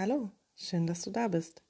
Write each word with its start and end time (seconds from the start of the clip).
Hallo, 0.00 0.30
schön, 0.56 0.86
dass 0.86 1.02
du 1.02 1.10
da 1.10 1.28
bist. 1.28 1.62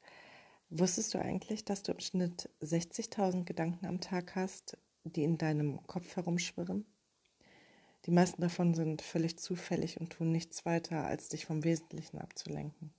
Wusstest 0.68 1.14
du 1.14 1.18
eigentlich, 1.18 1.64
dass 1.64 1.82
du 1.82 1.90
im 1.90 1.98
Schnitt 1.98 2.48
60.000 2.62 3.42
Gedanken 3.42 3.86
am 3.86 4.00
Tag 4.00 4.36
hast, 4.36 4.78
die 5.02 5.24
in 5.24 5.36
deinem 5.36 5.84
Kopf 5.88 6.14
herumschwirren? 6.14 6.86
Die 8.06 8.12
meisten 8.12 8.40
davon 8.40 8.74
sind 8.74 9.02
völlig 9.02 9.36
zufällig 9.40 9.98
und 9.98 10.10
tun 10.10 10.30
nichts 10.30 10.64
weiter, 10.64 11.04
als 11.04 11.28
dich 11.28 11.44
vom 11.44 11.64
Wesentlichen 11.64 12.18
abzulenken. 12.18 12.94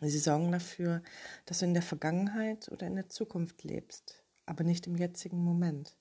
Sie 0.00 0.18
sorgen 0.18 0.52
dafür, 0.52 1.02
dass 1.44 1.58
du 1.58 1.66
in 1.66 1.74
der 1.74 1.82
Vergangenheit 1.82 2.72
oder 2.72 2.86
in 2.86 2.94
der 2.94 3.10
Zukunft 3.10 3.62
lebst, 3.62 4.24
aber 4.46 4.64
nicht 4.64 4.86
im 4.86 4.96
jetzigen 4.96 5.44
Moment. 5.44 5.98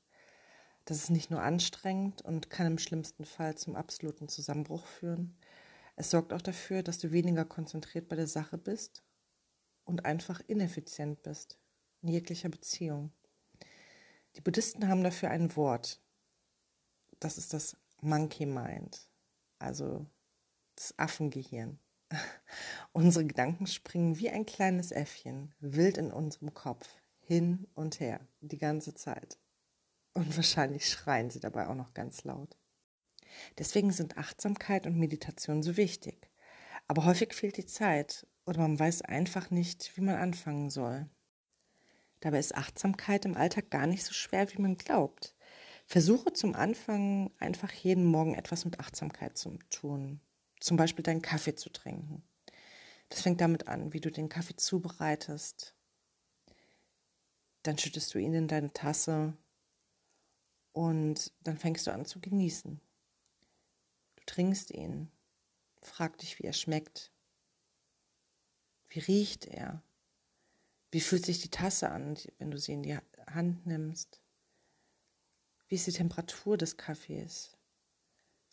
Das 0.86 0.96
ist 0.96 1.10
nicht 1.10 1.30
nur 1.30 1.42
anstrengend 1.42 2.22
und 2.22 2.50
kann 2.50 2.68
im 2.68 2.78
schlimmsten 2.78 3.26
Fall 3.26 3.58
zum 3.58 3.76
absoluten 3.76 4.30
Zusammenbruch 4.30 4.86
führen. 4.86 5.36
Es 5.96 6.10
sorgt 6.10 6.34
auch 6.34 6.42
dafür, 6.42 6.84
dass 6.84 7.00
du 7.00 7.12
weniger 7.12 7.46
konzentriert 7.46 8.10
bei 8.10 8.16
der 8.16 8.28
Sache 8.28 8.58
bist 8.58 9.04
und 9.86 10.06
einfach 10.06 10.42
ineffizient 10.48 11.22
bist 11.24 11.60
in 12.02 12.10
jeglicher 12.10 12.50
Beziehung. 12.50 13.12
Die 14.36 14.42
Buddhisten 14.42 14.88
haben 14.88 15.04
dafür 15.04 15.30
ein 15.30 15.56
Wort. 15.56 16.02
Das 17.20 17.38
ist 17.38 17.54
das 17.54 17.78
Monkey 18.02 18.46
Mind, 18.46 19.08
also 19.60 20.06
das 20.76 20.98
Affengehirn. 20.98 21.80
Unsere 22.92 23.26
Gedanken 23.26 23.68
springen 23.68 24.18
wie 24.18 24.30
ein 24.30 24.46
kleines 24.46 24.92
Äffchen 24.92 25.54
wild 25.60 25.98
in 25.98 26.12
unserem 26.12 26.54
Kopf 26.54 26.88
hin 27.20 27.68
und 27.76 28.00
her 28.00 28.20
die 28.42 28.58
ganze 28.58 28.94
Zeit. 28.94 29.38
Und 30.14 30.36
wahrscheinlich 30.36 30.90
schreien 30.90 31.30
sie 31.30 31.40
dabei 31.40 31.68
auch 31.68 31.76
noch 31.76 31.94
ganz 31.94 32.24
laut. 32.24 32.58
Deswegen 33.58 33.92
sind 33.92 34.18
Achtsamkeit 34.18 34.86
und 34.86 34.98
Meditation 34.98 35.64
so 35.64 35.78
wichtig. 35.78 36.30
Aber 36.88 37.06
häufig 37.06 37.34
fehlt 37.34 37.58
die 37.58 37.66
Zeit 37.66 38.28
oder 38.46 38.60
man 38.60 38.80
weiß 38.80 39.04
einfach 39.04 39.50
nicht, 39.50 39.96
wie 39.96 40.02
man 40.02 40.16
anfangen 40.16 40.70
soll. 40.70 41.10
Dabei 42.20 42.40
ist 42.40 42.56
Achtsamkeit 42.56 43.26
im 43.26 43.36
Alltag 43.36 43.70
gar 43.70 43.88
nicht 43.88 44.06
so 44.06 44.14
schwer, 44.14 44.52
wie 44.54 44.62
man 44.62 44.78
glaubt. 44.78 45.36
Versuche 45.86 46.32
zum 46.34 46.56
Anfang 46.56 47.32
einfach 47.40 47.72
jeden 47.72 48.06
Morgen 48.06 48.36
etwas 48.36 48.66
mit 48.66 48.80
Achtsamkeit 48.80 49.38
zu 49.38 49.58
tun. 49.70 50.22
Zum 50.60 50.78
Beispiel 50.78 51.04
deinen 51.04 51.22
Kaffee 51.22 51.56
zu 51.56 51.70
trinken. 51.70 52.24
Das 53.10 53.22
fängt 53.22 53.42
damit 53.42 53.68
an, 53.68 53.94
wie 53.94 54.00
du 54.00 54.10
den 54.10 54.30
Kaffee 54.30 54.56
zubereitest. 54.56 55.76
Dann 57.64 57.78
schüttest 57.78 58.14
du 58.14 58.20
ihn 58.20 58.34
in 58.34 58.48
deine 58.48 58.72
Tasse 58.74 59.38
und 60.72 61.32
dann 61.42 61.58
fängst 61.58 61.88
du 61.88 61.92
an 61.92 62.06
zu 62.06 62.20
genießen. 62.20 62.82
Trinkst 64.34 64.72
ihn, 64.72 65.12
frag 65.80 66.18
dich, 66.18 66.40
wie 66.40 66.46
er 66.46 66.54
schmeckt. 66.54 67.12
Wie 68.90 68.98
riecht 68.98 69.46
er? 69.46 69.84
Wie 70.90 71.02
fühlt 71.02 71.24
sich 71.24 71.40
die 71.42 71.52
Tasse 71.52 71.92
an, 71.92 72.18
wenn 72.40 72.50
du 72.50 72.58
sie 72.58 72.74
in 72.74 72.82
die 72.82 72.98
Hand 73.28 73.68
nimmst? 73.68 74.24
Wie 75.68 75.76
ist 75.76 75.86
die 75.86 75.92
Temperatur 75.92 76.58
des 76.58 76.78
Kaffees? 76.78 77.56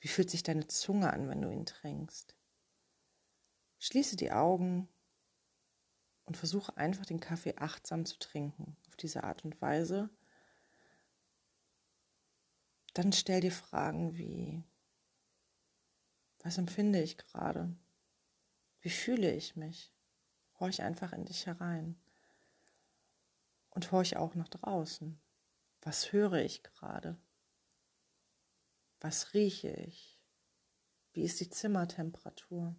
Wie 0.01 0.09
fühlt 0.09 0.29
sich 0.29 0.43
deine 0.43 0.67
Zunge 0.67 1.11
an, 1.11 1.31
wenn 1.31 1.41
du 1.41 1.51
ihn 1.51 1.65
trinkst? 1.65 2.37
Schließe 3.79 4.17
die 4.17 4.33
Augen 4.33 4.87
und 6.27 6.37
versuche 6.37 6.77
einfach 6.77 7.07
den 7.07 7.21
Kaffee 7.21 7.55
achtsam 7.57 8.05
zu 8.05 8.19
trinken, 8.19 8.77
auf 8.87 8.97
diese 8.97 9.25
Art 9.25 9.47
und 9.47 9.63
Weise, 9.63 10.11
dann 12.93 13.15
stell 13.15 13.41
dir 13.41 13.53
Fragen 13.53 14.19
wie, 14.19 14.63
was 16.43 16.59
empfinde 16.59 17.03
ich 17.03 17.17
gerade? 17.19 17.75
Wie 18.81 18.91
fühle 18.91 19.35
ich 19.35 19.57
mich? 19.57 19.93
Horch 20.59 20.83
einfach 20.83 21.13
in 21.13 21.25
dich 21.25 21.47
herein. 21.47 22.01
Und 23.71 23.93
horch 23.93 24.17
auch 24.17 24.35
nach 24.35 24.49
draußen. 24.49 25.21
Was 25.83 26.13
höre 26.13 26.43
ich 26.45 26.63
gerade? 26.63 27.17
Was 29.01 29.33
rieche 29.35 29.71
ich? 29.71 30.19
Wie 31.13 31.23
ist 31.23 31.41
die 31.41 31.49
Zimmertemperatur? 31.49 32.75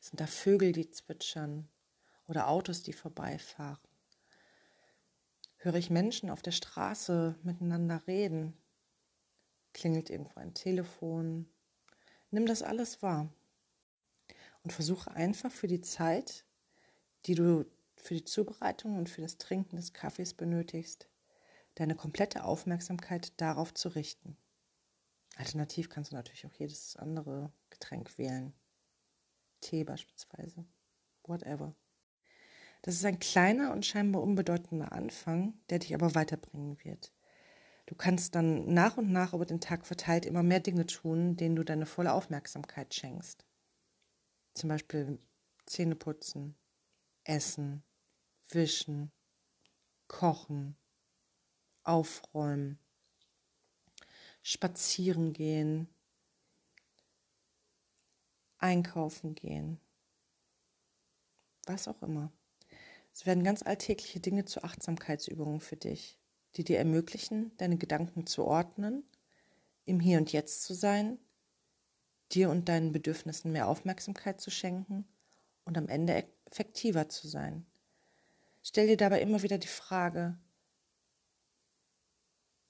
Sind 0.00 0.20
da 0.20 0.26
Vögel, 0.26 0.72
die 0.72 0.90
zwitschern 0.90 1.68
oder 2.26 2.48
Autos, 2.48 2.82
die 2.82 2.92
vorbeifahren? 2.92 3.78
Höre 5.56 5.76
ich 5.76 5.90
Menschen 5.90 6.30
auf 6.30 6.42
der 6.42 6.52
Straße 6.52 7.36
miteinander 7.42 8.06
reden? 8.06 8.56
Klingelt 9.72 10.10
irgendwo 10.10 10.38
ein 10.38 10.54
Telefon? 10.54 11.48
Nimm 12.34 12.46
das 12.46 12.64
alles 12.64 13.00
wahr 13.00 13.32
und 14.64 14.72
versuche 14.72 15.08
einfach 15.12 15.52
für 15.52 15.68
die 15.68 15.82
Zeit, 15.82 16.44
die 17.26 17.36
du 17.36 17.64
für 17.94 18.14
die 18.14 18.24
Zubereitung 18.24 18.98
und 18.98 19.08
für 19.08 19.22
das 19.22 19.38
Trinken 19.38 19.76
des 19.76 19.92
Kaffees 19.92 20.34
benötigst, 20.34 21.08
deine 21.76 21.94
komplette 21.94 22.42
Aufmerksamkeit 22.42 23.40
darauf 23.40 23.72
zu 23.72 23.88
richten. 23.90 24.36
Alternativ 25.36 25.88
kannst 25.88 26.10
du 26.10 26.16
natürlich 26.16 26.44
auch 26.44 26.54
jedes 26.54 26.96
andere 26.96 27.52
Getränk 27.70 28.18
wählen. 28.18 28.52
Tee 29.60 29.84
beispielsweise. 29.84 30.64
Whatever. 31.22 31.76
Das 32.82 32.96
ist 32.96 33.04
ein 33.04 33.20
kleiner 33.20 33.72
und 33.72 33.86
scheinbar 33.86 34.24
unbedeutender 34.24 34.90
Anfang, 34.90 35.54
der 35.70 35.78
dich 35.78 35.94
aber 35.94 36.16
weiterbringen 36.16 36.82
wird. 36.82 37.12
Du 37.86 37.94
kannst 37.94 38.34
dann 38.34 38.72
nach 38.72 38.96
und 38.96 39.12
nach 39.12 39.34
über 39.34 39.44
den 39.44 39.60
Tag 39.60 39.86
verteilt 39.86 40.24
immer 40.24 40.42
mehr 40.42 40.60
Dinge 40.60 40.86
tun, 40.86 41.36
denen 41.36 41.56
du 41.56 41.64
deine 41.64 41.86
volle 41.86 42.12
Aufmerksamkeit 42.12 42.94
schenkst. 42.94 43.44
Zum 44.54 44.68
Beispiel 44.68 45.18
Zähne 45.66 45.94
putzen, 45.94 46.56
essen, 47.24 47.82
wischen, 48.48 49.12
kochen, 50.08 50.76
aufräumen, 51.82 52.78
spazieren 54.42 55.32
gehen, 55.32 55.88
einkaufen 58.58 59.34
gehen, 59.34 59.78
was 61.66 61.88
auch 61.88 62.00
immer. 62.02 62.32
Es 63.12 63.26
werden 63.26 63.44
ganz 63.44 63.62
alltägliche 63.62 64.20
Dinge 64.20 64.44
zu 64.44 64.64
Achtsamkeitsübungen 64.64 65.60
für 65.60 65.76
dich, 65.76 66.18
die 66.56 66.64
dir 66.64 66.78
ermöglichen, 66.78 67.56
deine 67.56 67.76
Gedanken 67.76 68.26
zu 68.26 68.44
ordnen, 68.44 69.04
im 69.84 70.00
Hier 70.00 70.18
und 70.18 70.32
Jetzt 70.32 70.62
zu 70.62 70.74
sein, 70.74 71.18
dir 72.32 72.50
und 72.50 72.68
deinen 72.68 72.92
Bedürfnissen 72.92 73.52
mehr 73.52 73.68
Aufmerksamkeit 73.68 74.40
zu 74.40 74.50
schenken 74.50 75.06
und 75.64 75.76
am 75.78 75.88
Ende 75.88 76.26
effektiver 76.46 77.08
zu 77.08 77.28
sein. 77.28 77.66
Stell 78.62 78.86
dir 78.86 78.96
dabei 78.96 79.20
immer 79.20 79.42
wieder 79.42 79.58
die 79.58 79.68
Frage, 79.68 80.38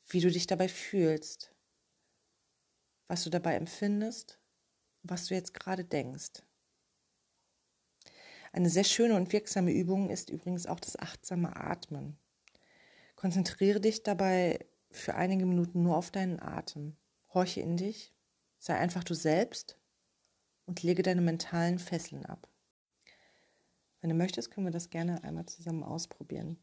wie 0.09 0.21
du 0.21 0.31
dich 0.31 0.47
dabei 0.47 0.69
fühlst, 0.69 1.55
was 3.07 3.25
du 3.25 3.31
dabei 3.31 3.55
empfindest, 3.55 4.39
was 5.03 5.27
du 5.27 5.35
jetzt 5.35 5.55
gerade 5.55 5.85
denkst. 5.85 6.43
Eine 8.53 8.71
sehr 8.71 8.85
schöne 8.85 9.17
und 9.17 9.33
wirksame 9.33 9.73
Übung 9.73 10.11
ist 10.11 10.31
übrigens 10.31 10.67
auch 10.67 10.79
das 10.81 10.97
achtsame 10.97 11.57
Atmen. 11.57 12.17
Konzentriere 13.17 13.81
dich 13.81 14.03
dabei 14.03 14.67
für 14.91 15.15
einige 15.15 15.47
Minuten 15.47 15.83
nur 15.83 15.97
auf 15.97 16.11
deinen 16.11 16.41
Atem. 16.41 16.97
Horche 17.33 17.61
in 17.61 17.77
dich, 17.77 18.15
sei 18.59 18.77
einfach 18.77 19.05
du 19.05 19.15
selbst 19.15 19.79
und 20.67 20.83
lege 20.83 21.03
deine 21.03 21.21
mentalen 21.21 21.79
Fesseln 21.79 22.25
ab. 22.27 22.49
Wenn 24.01 24.11
du 24.11 24.17
möchtest, 24.17 24.51
können 24.51 24.67
wir 24.67 24.73
das 24.73 24.91
gerne 24.91 25.25
einmal 25.25 25.47
zusammen 25.47 25.83
ausprobieren. 25.83 26.59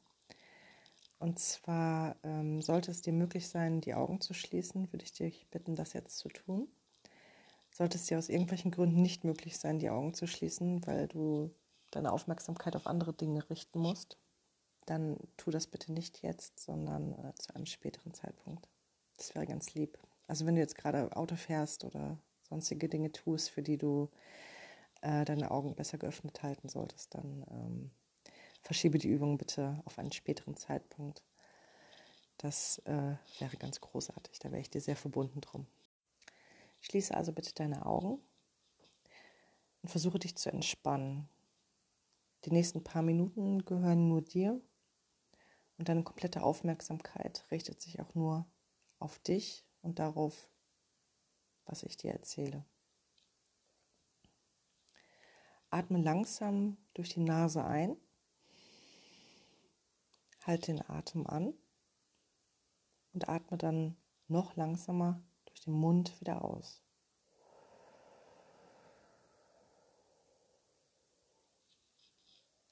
Und 1.18 1.40
zwar 1.40 2.16
ähm, 2.24 2.62
sollte 2.62 2.90
es 2.90 3.02
dir 3.02 3.14
möglich 3.14 3.48
sein, 3.48 3.82
die 3.82 3.94
Augen 3.94 4.22
zu 4.22 4.34
schließen, 4.34 4.92
würde 4.92 5.06
ich 5.06 5.14
dich 5.14 5.48
bitten, 5.52 5.76
das 5.76 5.94
jetzt 5.94 6.18
zu 6.18 6.30
tun. 6.30 6.68
Sollte 7.70 7.98
es 7.98 8.06
dir 8.06 8.18
aus 8.18 8.30
irgendwelchen 8.30 8.72
Gründen 8.72 9.02
nicht 9.02 9.24
möglich 9.24 9.58
sein, 9.58 9.80
die 9.80 9.90
Augen 9.90 10.14
zu 10.14 10.26
schließen, 10.26 10.86
weil 10.88 11.08
du 11.08 11.54
deine 11.92 12.12
Aufmerksamkeit 12.12 12.76
auf 12.76 12.88
andere 12.88 13.14
Dinge 13.14 13.48
richten 13.50 13.80
musst, 13.80 14.18
dann 14.86 15.18
tu 15.38 15.52
das 15.52 15.68
bitte 15.68 15.92
nicht 15.94 16.22
jetzt, 16.22 16.60
sondern 16.60 17.14
äh, 17.14 17.34
zu 17.36 17.56
einem 17.56 17.66
späteren 17.66 18.14
Zeitpunkt. 18.14 18.68
Das 19.18 19.36
wäre 19.36 19.46
ganz 19.46 19.74
lieb. 19.74 19.98
Also 20.28 20.46
wenn 20.46 20.56
du 20.56 20.62
jetzt 20.62 20.78
gerade 20.78 21.16
Auto 21.16 21.36
fährst 21.36 21.84
oder 21.84 22.18
sonstige 22.42 22.90
Dinge 22.90 23.12
tust, 23.12 23.50
für 23.50 23.62
die 23.62 23.78
du 23.78 24.10
äh, 25.02 25.26
deine 25.26 25.52
Augen 25.52 25.76
besser 25.76 25.98
geöffnet 25.98 26.44
halten 26.44 26.70
solltest, 26.70 27.14
dann 27.14 27.46
ähm, 27.52 27.92
verschiebe 28.62 28.98
die 28.98 29.10
Übung 29.10 29.38
bitte 29.38 29.82
auf 29.86 30.00
einen 30.00 30.12
späteren 30.12 30.56
Zeitpunkt. 30.56 31.24
Das 32.38 32.80
äh, 32.86 33.16
wäre 33.40 33.58
ganz 33.58 33.82
großartig. 33.82 34.40
Da 34.40 34.52
wäre 34.52 34.62
ich 34.62 34.70
dir 34.70 34.82
sehr 34.82 34.96
verbunden 34.96 35.42
drum. 35.42 35.68
Schließe 36.80 37.14
also 37.16 37.32
bitte 37.32 37.54
deine 37.54 37.86
Augen 37.86 38.20
und 39.84 39.90
versuche 39.90 40.20
dich 40.20 40.36
zu 40.36 40.52
entspannen. 40.52 41.30
Die 42.46 42.52
nächsten 42.52 42.84
paar 42.84 43.04
Minuten 43.04 43.64
gehören 43.66 44.08
nur 44.08 44.22
dir 44.22 44.60
und 45.82 45.90
deine 45.90 46.04
komplette 46.04 46.44
Aufmerksamkeit 46.44 47.44
richtet 47.50 47.82
sich 47.82 48.00
auch 48.00 48.14
nur 48.14 48.46
auf 49.00 49.18
dich 49.18 49.66
und 49.82 49.98
darauf, 49.98 50.48
was 51.66 51.82
ich 51.82 51.98
dir 51.98 52.12
erzähle. 52.12 52.64
Atme 55.72 56.00
langsam 56.00 56.78
durch 56.94 57.10
die 57.10 57.22
Nase 57.22 57.66
ein. 57.66 57.98
Halte 60.44 60.68
den 60.68 60.88
Atem 60.88 61.26
an 61.26 61.56
und 63.14 63.28
atme 63.28 63.58
dann 63.58 63.98
noch 64.28 64.56
langsamer 64.56 65.20
durch 65.46 65.62
den 65.62 65.74
Mund 65.74 66.22
wieder 66.22 66.46
aus. 66.46 66.84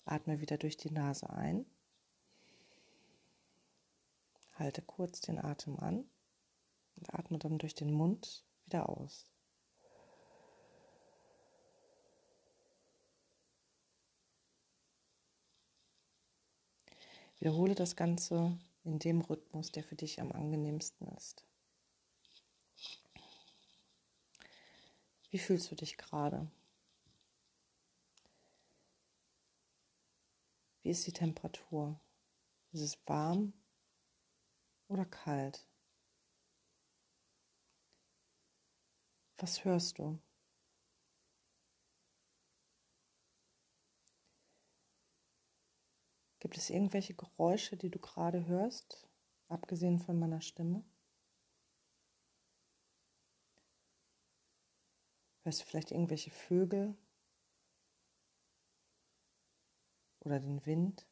Atme 0.06 0.42
wieder 0.42 0.60
durch 0.60 0.78
die 0.78 0.92
Nase 0.92 1.28
ein. 1.32 1.66
Halte 4.60 4.82
kurz 4.82 5.22
den 5.22 5.40
Atem 5.40 5.80
an 5.80 6.04
und 6.98 7.14
atme 7.14 7.40
dann 7.40 7.60
durch 7.60 7.76
den 7.76 7.94
Mund 7.94 8.44
wieder 8.66 8.90
aus. 8.90 9.26
Wiederhole 17.40 17.74
das 17.74 17.96
Ganze 17.96 18.60
in 18.84 19.00
dem 19.00 19.22
Rhythmus, 19.22 19.72
der 19.72 19.86
für 19.86 19.96
dich 19.96 20.20
am 20.20 20.34
angenehmsten 20.34 21.08
ist. 21.16 21.46
Wie 25.30 25.40
fühlst 25.40 25.72
du 25.72 25.76
dich 25.76 25.96
gerade? 25.96 26.52
Wie 30.82 30.90
ist 30.90 31.08
die 31.08 31.14
Temperatur? 31.14 31.98
Ist 32.74 32.82
es 32.82 32.98
warm 33.08 33.54
oder 34.90 35.06
kalt? 35.06 35.66
Was 39.38 39.64
hörst 39.64 40.00
du? 40.00 40.20
Gibt 46.40 46.58
es 46.58 46.70
irgendwelche 46.70 47.14
Geräusche, 47.14 47.78
die 47.78 47.90
du 47.90 48.00
gerade 48.00 48.46
hörst, 48.48 49.08
abgesehen 49.48 50.00
von 50.00 50.18
meiner 50.20 50.42
Stimme? 50.42 50.84
Hörst 55.44 55.62
du 55.62 55.66
vielleicht 55.66 55.92
irgendwelche 55.92 56.32
Vögel 56.32 56.98
oder 60.22 60.40
den 60.40 60.66
Wind? 60.66 61.09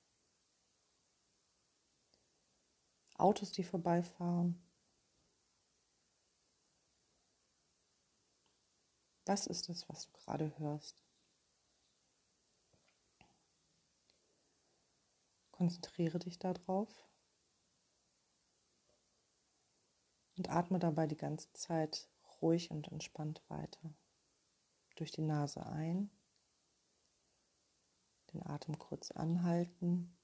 Autos, 3.17 3.51
die 3.51 3.63
vorbeifahren? 3.63 4.61
Was 9.25 9.47
ist 9.47 9.69
es, 9.69 9.89
was 9.89 10.05
du 10.05 10.11
gerade 10.13 10.57
hörst? 10.59 11.03
Konzentriere 15.51 16.19
dich 16.19 16.37
darauf 16.37 16.89
und 20.37 20.49
atme 20.49 20.79
dabei 20.79 21.07
die 21.07 21.17
ganze 21.17 21.51
Zeit 21.53 22.07
ruhig 22.41 22.71
und 22.71 22.87
entspannt 22.91 23.41
weiter. 23.49 23.93
Durch 24.95 25.11
die 25.11 25.23
Nase 25.23 25.65
ein, 25.65 26.09
den 28.33 28.45
Atem 28.45 28.77
kurz 28.77 29.11
anhalten, 29.11 30.16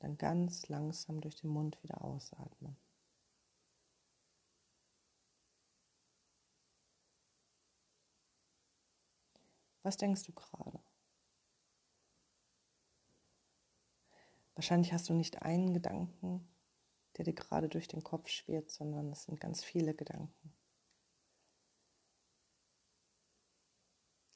dann 0.00 0.18
ganz 0.18 0.68
langsam 0.68 1.20
durch 1.20 1.36
den 1.36 1.50
Mund 1.50 1.82
wieder 1.82 2.02
ausatmen. 2.02 2.76
Was 9.82 9.96
denkst 9.96 10.24
du 10.24 10.32
gerade? 10.32 10.80
Wahrscheinlich 14.54 14.92
hast 14.92 15.08
du 15.08 15.14
nicht 15.14 15.40
einen 15.42 15.72
Gedanken, 15.72 16.46
der 17.16 17.24
dir 17.24 17.32
gerade 17.32 17.68
durch 17.68 17.88
den 17.88 18.02
Kopf 18.02 18.28
schwirrt, 18.28 18.70
sondern 18.70 19.10
es 19.10 19.24
sind 19.24 19.40
ganz 19.40 19.64
viele 19.64 19.94
Gedanken. 19.94 20.52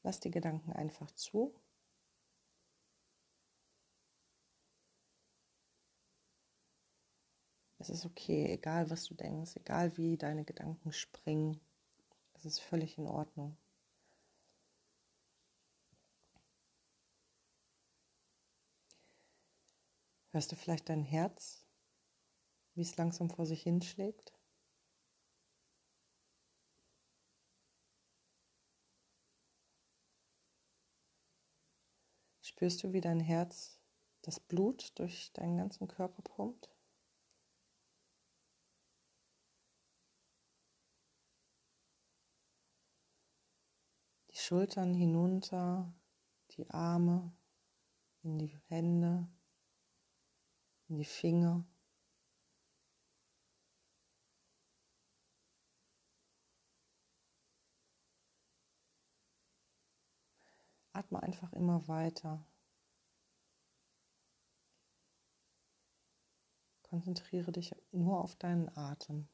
Lass 0.02 0.20
die 0.20 0.31
Gedanken 0.31 0.72
einfach 0.72 1.11
zu. 1.12 1.55
Es 7.84 7.90
ist 7.90 8.06
okay, 8.06 8.46
egal 8.50 8.88
was 8.88 9.04
du 9.04 9.14
denkst, 9.14 9.56
egal 9.56 9.94
wie 9.98 10.16
deine 10.16 10.46
Gedanken 10.46 10.90
springen. 10.90 11.60
Es 12.32 12.46
ist 12.46 12.58
völlig 12.58 12.96
in 12.96 13.06
Ordnung. 13.06 13.58
Hörst 20.31 20.50
du 20.50 20.56
vielleicht 20.56 20.88
dein 20.88 21.02
Herz, 21.02 21.66
wie 22.75 22.81
es 22.81 22.96
langsam 22.96 23.28
vor 23.28 23.44
sich 23.44 23.64
hinschlägt? 23.64 24.32
Spürst 32.40 32.82
du, 32.82 32.94
wie 32.94 33.02
dein 33.02 33.20
Herz 33.20 33.78
das 34.22 34.40
Blut 34.40 34.98
durch 34.98 35.34
deinen 35.34 35.58
ganzen 35.58 35.87
Körper 35.87 36.22
pumpt? 36.22 36.74
Die 44.34 44.40
Schultern 44.40 44.94
hinunter, 44.94 45.94
die 46.50 46.69
Arme 46.70 47.32
in 48.22 48.38
die 48.38 48.58
Hände, 48.66 49.28
in 50.88 50.98
die 50.98 51.04
Finger. 51.04 51.64
Atme 60.92 61.22
einfach 61.22 61.52
immer 61.52 61.87
weiter. 61.87 62.44
Konzentriere 66.82 67.52
dich 67.52 67.75
nur 67.92 68.20
auf 68.20 68.37
deinen 68.37 68.68
Atem. 68.76 69.28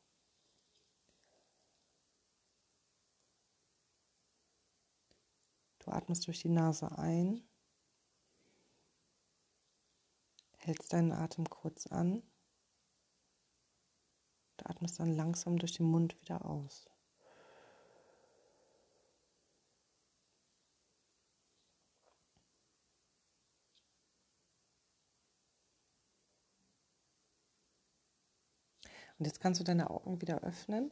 Du 5.80 5.90
atmest 6.10 6.26
durch 6.26 6.40
die 6.40 6.48
Nase 6.48 6.90
ein 6.98 7.40
hältst 10.58 10.92
deinen 10.92 11.12
Atem 11.12 11.48
kurz 11.48 11.86
an 11.86 12.24
und 14.50 14.66
atmest 14.68 14.98
dann 14.98 15.14
langsam 15.14 15.56
durch 15.56 15.76
den 15.76 15.86
Mund 15.86 16.20
wieder 16.20 16.44
aus. 16.44 16.90
Und 29.16 29.26
jetzt 29.26 29.40
kannst 29.40 29.60
du 29.60 29.64
deine 29.64 29.90
Augen 29.90 30.20
wieder 30.20 30.40
öffnen. 30.40 30.90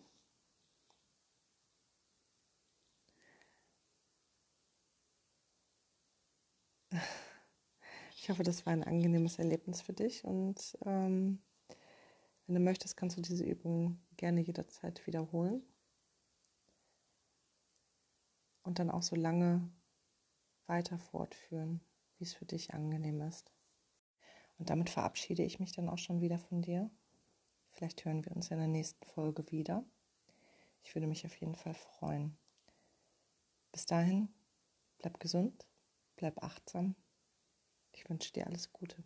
Ich 8.29 8.31
hoffe, 8.31 8.43
das 8.43 8.67
war 8.67 8.75
ein 8.75 8.85
angenehmes 8.85 9.39
Erlebnis 9.39 9.81
für 9.81 9.95
dich 9.95 10.23
und 10.23 10.77
ähm, 10.85 11.39
wenn 12.45 12.55
du 12.57 12.61
möchtest, 12.61 12.95
kannst 12.95 13.17
du 13.17 13.23
diese 13.23 13.43
Übung 13.43 14.03
gerne 14.19 14.43
jederzeit 14.43 15.07
wiederholen 15.07 15.63
und 18.65 18.79
dann 18.79 18.91
auch 18.91 19.01
so 19.01 19.17
lange 19.17 19.71
weiter 20.67 20.99
fortführen, 20.99 21.81
wie 22.19 22.25
es 22.25 22.35
für 22.35 22.45
dich 22.45 22.75
angenehm 22.75 23.23
ist. 23.23 23.51
Und 24.59 24.69
damit 24.69 24.91
verabschiede 24.91 25.43
ich 25.43 25.59
mich 25.59 25.73
dann 25.73 25.89
auch 25.89 25.97
schon 25.97 26.21
wieder 26.21 26.39
von 26.39 26.61
dir. 26.61 26.91
Vielleicht 27.71 28.05
hören 28.05 28.27
wir 28.27 28.37
uns 28.37 28.51
in 28.51 28.59
der 28.59 28.69
nächsten 28.69 29.07
Folge 29.07 29.51
wieder. 29.51 29.87
Ich 30.83 30.95
würde 30.95 31.07
mich 31.07 31.25
auf 31.25 31.35
jeden 31.37 31.55
Fall 31.55 31.73
freuen. 31.73 32.37
Bis 33.73 33.87
dahin, 33.87 34.29
bleib 34.99 35.19
gesund, 35.19 35.67
bleib 36.17 36.43
achtsam 36.43 36.95
ich 37.93 38.09
wünsche 38.09 38.33
dir 38.33 38.47
alles 38.47 38.73
Gute. 38.73 38.97